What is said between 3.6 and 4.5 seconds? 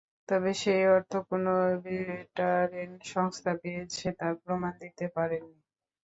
পেয়েছে, তার